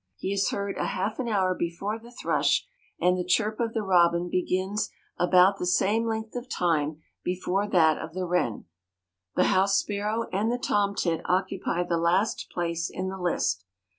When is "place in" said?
12.49-13.09